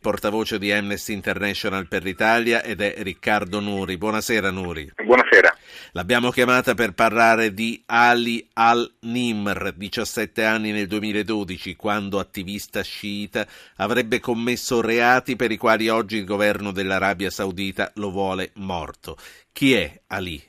[0.00, 3.96] portavoce di Amnesty International per l'Italia ed è Riccardo Nuri.
[3.96, 4.90] Buonasera Nuri.
[5.04, 5.56] Buonasera.
[5.92, 14.20] L'abbiamo chiamata per parlare di Ali al-Nimr, 17 anni nel 2012, quando attivista sciita avrebbe
[14.20, 19.16] commesso reati per i quali oggi il governo dell'Arabia Saudita lo vuole morto.
[19.52, 20.42] Chi è Ali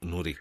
[0.00, 0.36] Nuri?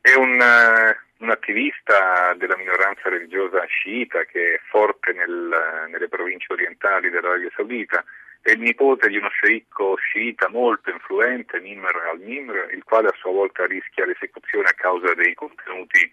[0.00, 6.52] È un, uh, un attivista della minoranza religiosa sciita che è forte nel, nelle province
[6.52, 8.04] orientali dell'Arabia Saudita.
[8.40, 13.32] È il nipote di uno sceicco sciita molto influente, Nimr al-Nimr, il quale a sua
[13.32, 16.10] volta rischia l'esecuzione a causa dei contenuti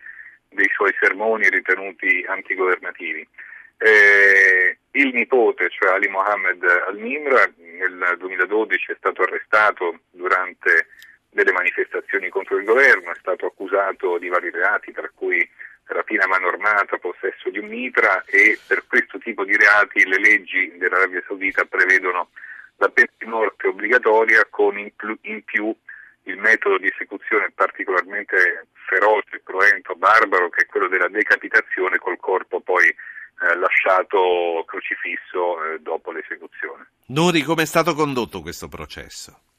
[0.50, 3.28] dei suoi sermoni ritenuti antigovernativi.
[3.78, 10.88] Eh, il nipote, cioè Ali Mohammed al-Nimr, nel 2012 è stato arrestato durante
[11.34, 15.48] delle manifestazioni contro il governo, è stato accusato di vari reati, tra cui
[15.86, 20.20] rapina a mano armata, possesso di un mitra e per questo tipo di reati le
[20.20, 22.30] leggi dell'Arabia Saudita prevedono
[22.78, 25.76] la pena di morte obbligatoria con in più
[26.24, 32.62] il metodo di esecuzione particolarmente feroce, cruento, barbaro che è quello della decapitazione col corpo
[32.62, 36.88] poi eh, lasciato crocifisso eh, dopo l'esecuzione.
[37.08, 39.53] Nuri, come è stato condotto questo processo?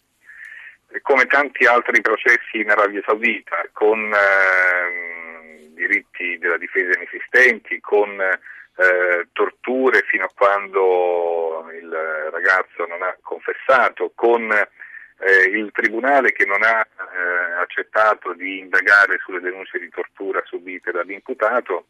[1.02, 9.28] Come tanti altri processi in Arabia Saudita, con eh, diritti della difesa inesistenti, con eh,
[9.32, 11.90] torture fino a quando il
[12.30, 19.18] ragazzo non ha confessato, con eh, il tribunale che non ha eh, accettato di indagare
[19.24, 21.86] sulle denunce di tortura subite dall'imputato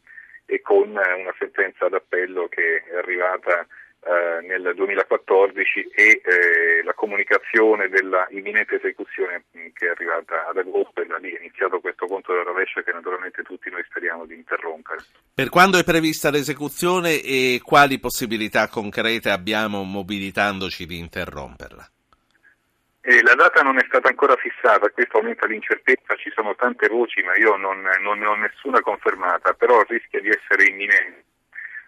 [0.46, 3.66] e con una sentenza d'appello che è arrivata
[4.04, 10.58] eh, nel 2014 e eh, la comunicazione della imminente esecuzione mh, che è arrivata ad
[10.58, 14.26] agosto e da lì è iniziato questo conto della rovescia che naturalmente tutti noi speriamo
[14.26, 15.02] di interrompere.
[15.34, 21.88] Per quando è prevista l'esecuzione e quali possibilità concrete abbiamo mobilitandoci di interromperla?
[23.00, 27.22] Eh, la data non è stata ancora fissata, questo aumenta l'incertezza, ci sono tante voci
[27.22, 31.24] ma io non, non ne ho nessuna confermata, però rischia di essere imminente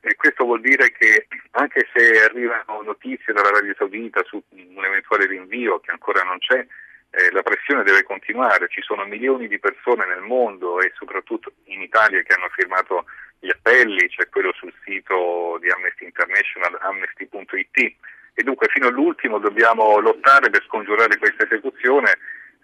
[0.06, 5.80] e questo vuol dire che anche se arrivano notizie dall'Arabia Saudita su un eventuale rinvio
[5.80, 6.64] che ancora non c'è,
[7.10, 11.82] eh, la pressione deve continuare, ci sono milioni di persone nel mondo e soprattutto in
[11.82, 13.04] Italia che hanno firmato
[13.40, 17.96] gli appelli, c'è quello sul sito di Amnesty International, amnesty.it
[18.34, 22.16] e dunque fino all'ultimo dobbiamo lottare per scongiurare questa esecuzione.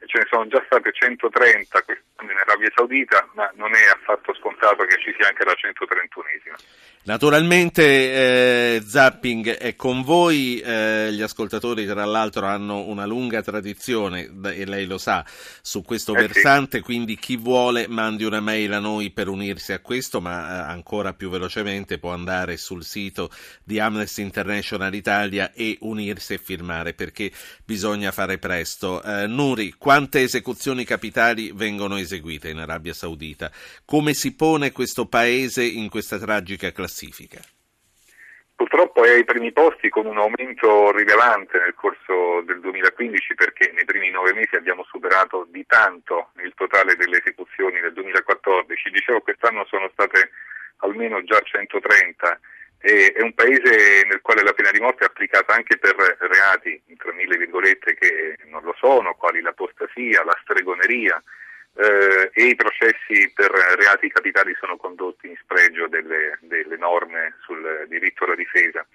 [0.05, 4.85] Ce ne sono già state 130 quest'anno in Arabia Saudita, ma non è affatto scontato
[4.85, 6.55] che ci sia anche la 131esima.
[7.05, 7.83] Naturalmente
[8.77, 14.65] eh, Zapping è con voi, eh, gli ascoltatori tra l'altro hanno una lunga tradizione, e
[14.65, 15.25] lei lo sa,
[15.61, 16.85] su questo eh versante, sì.
[16.85, 21.13] quindi chi vuole mandi una mail a noi per unirsi a questo, ma eh, ancora
[21.13, 23.31] più velocemente può andare sul sito
[23.65, 27.33] di Amnesty International Italia e unirsi e firmare, perché
[27.65, 29.03] bisogna fare presto.
[29.03, 33.51] Eh, Nuri, quante esecuzioni capitali vengono eseguite in Arabia Saudita?
[33.85, 37.41] Come si pone questo paese in questa tragica classifica?
[38.55, 43.85] Purtroppo è ai primi posti con un aumento rilevante nel corso del 2015 perché nei
[43.85, 48.91] primi nove mesi abbiamo superato di tanto il totale delle esecuzioni del 2014.
[48.91, 50.31] Dicevo quest'anno sono state
[50.77, 52.39] almeno già 130
[52.83, 57.13] è un paese nel quale la pena di morte è applicata anche per reati, tra
[57.13, 61.23] mille virgolette, che non lo sono, quali l'apostasia, la stregoneria,
[61.83, 67.87] eh, e i processi per reati capitali sono condotti in spregio delle, delle norme sul
[67.89, 68.87] diritto alla difesa.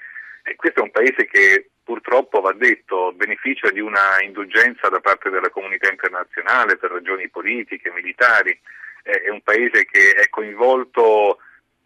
[0.43, 5.29] E questo è un paese che purtroppo, va detto, beneficia di una indulgenza da parte
[5.29, 8.57] della comunità internazionale per ragioni politiche, militari,
[9.03, 11.39] è un paese che è coinvolto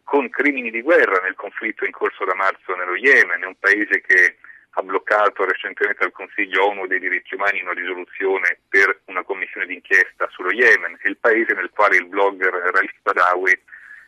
[0.03, 4.01] con crimini di guerra nel conflitto in corso da marzo nello Yemen, è un paese
[4.01, 4.37] che
[4.73, 10.29] ha bloccato recentemente al Consiglio ONU dei diritti umani una risoluzione per una commissione d'inchiesta
[10.29, 13.59] sullo Yemen, il paese nel quale il blogger Raif Badawi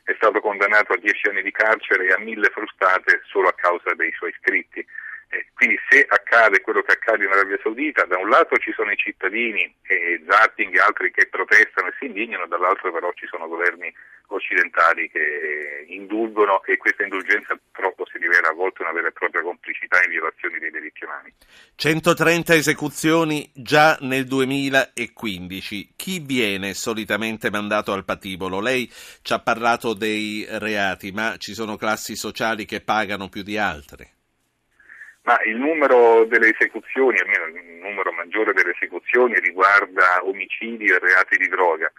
[0.04, 3.94] è stato condannato a dieci anni di carcere e a mille frustate solo a causa
[3.96, 4.86] dei suoi scritti.
[5.34, 8.92] Eh, quindi se accade quello che accade in Arabia Saudita, da un lato ci sono
[8.92, 13.48] i cittadini e Zapping e altri che protestano e si indignano, dall'altro però ci sono
[13.48, 13.92] governi
[14.28, 19.42] occidentali che indulgono e questa indulgenza purtroppo si rivela a volte una vera e propria
[19.42, 21.34] complicità in violazioni dei diritti umani.
[21.76, 25.94] 130 esecuzioni già nel 2015.
[25.96, 28.60] Chi viene solitamente mandato al patibolo?
[28.60, 28.88] Lei
[29.24, 34.13] ci ha parlato dei reati, ma ci sono classi sociali che pagano più di altre?
[35.24, 41.38] Ma il numero delle esecuzioni, almeno il numero maggiore delle esecuzioni, riguarda omicidi e reati
[41.38, 41.90] di droga,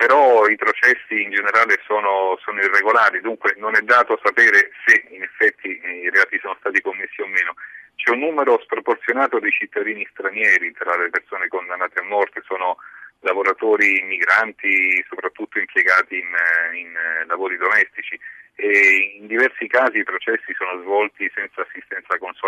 [0.00, 5.22] però i processi in generale sono, sono, irregolari, dunque non è dato sapere se in
[5.22, 7.52] effetti i reati sono stati commessi o meno.
[7.96, 12.78] c'è un numero sproporzionato di cittadini stranieri tra le persone condannate a morte, sono
[13.20, 16.32] lavoratori migranti, soprattutto impiegati in,
[16.78, 18.18] in lavori domestici
[18.54, 21.99] e in diversi casi i processi sono svolti senza assistenza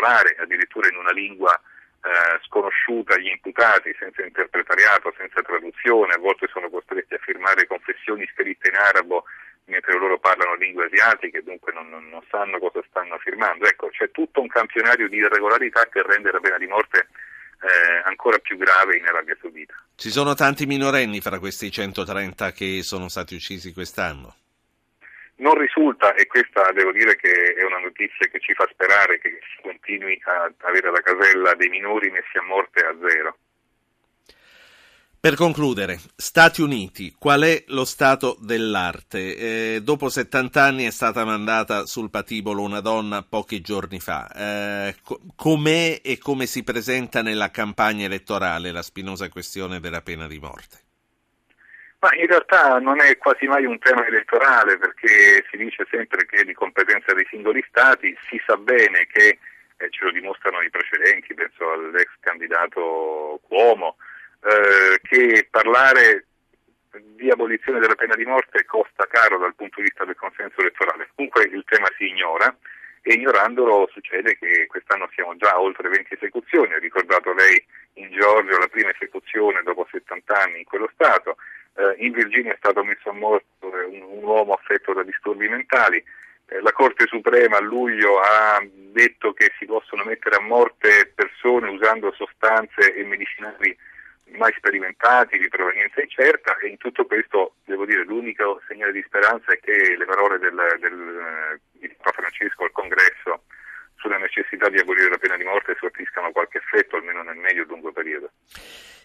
[0.02, 6.48] consolare, addirittura in una lingua eh, sconosciuta agli imputati, senza interpretariato, senza traduzione, a volte
[6.52, 9.24] sono costretti a firmare confessioni scritte in arabo
[9.66, 13.64] mentre loro parlano lingue asiatiche, dunque non, non, non sanno cosa stanno firmando.
[13.64, 17.06] Ecco, c'è tutto un campionario di irregolarità che rende la pena di morte
[17.62, 19.74] eh, ancora più grave in Arabia Saudita.
[19.94, 24.34] Ci sono tanti minorenni fra questi 130 che sono stati uccisi quest'anno?
[25.36, 29.40] Non risulta, e questa devo dire che è una notizia che ci fa sperare che
[29.54, 33.36] si continui a avere la casella dei minori messi a morte a zero.
[35.22, 39.36] Per concludere, Stati Uniti, qual è lo stato dell'arte?
[39.76, 44.28] Eh, dopo 70 anni è stata mandata sul patibolo una donna pochi giorni fa.
[44.32, 44.96] Eh,
[45.36, 50.81] com'è e come si presenta nella campagna elettorale la spinosa questione della pena di morte?
[52.02, 56.38] Ma in realtà non è quasi mai un tema elettorale perché si dice sempre che
[56.38, 59.38] è di competenza dei singoli stati, si sa bene che,
[59.76, 63.98] eh, ce lo dimostrano i precedenti, penso all'ex candidato Cuomo,
[64.42, 66.26] eh, che parlare
[67.14, 71.08] di abolizione della pena di morte costa caro dal punto di vista del consenso elettorale.
[71.14, 72.52] Comunque il tema si ignora
[73.02, 77.64] e ignorandolo succede che quest'anno siamo già a oltre 20 esecuzioni, ha ricordato lei
[77.94, 81.36] in Georgia la prima esecuzione dopo 70 anni in quello Stato,
[81.82, 86.02] eh, in Virginia è stato messo a morte un, un uomo affetto da disturbi mentali,
[86.46, 88.62] eh, la Corte Suprema a luglio ha
[88.92, 93.76] detto che si possono mettere a morte persone usando sostanze e medicinali
[94.36, 99.52] mai sperimentati, di provenienza incerta e in tutto questo devo dire l'unico segnale di speranza
[99.52, 103.44] è che le parole del, del, di Papa Francesco al Congresso
[103.96, 108.30] sulla necessità di abolire la pena di morte sortiscano qualche effetto almeno nel medio-lungo periodo.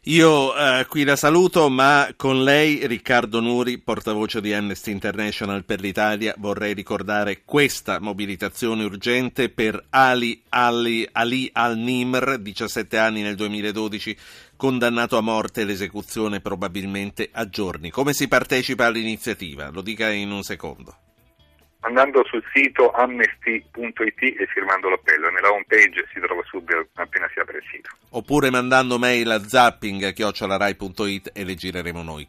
[0.07, 5.81] Io eh, qui la saluto, ma con lei, Riccardo Nuri, portavoce di Amnesty International per
[5.81, 14.15] l'Italia, vorrei ricordare questa mobilitazione urgente per Ali, Ali, Ali al-Nimr, 17 anni nel 2012,
[14.55, 17.89] condannato a morte e l'esecuzione probabilmente a giorni.
[17.89, 19.69] Come si partecipa all'iniziativa?
[19.71, 20.99] Lo dica in un secondo
[21.81, 25.29] andando sul sito amnesty.it e firmando l'appello.
[25.29, 27.89] Nella home page si trova subito appena si apre il sito.
[28.11, 32.25] Oppure mandando mail a zapping.rai.it e le gireremo noi.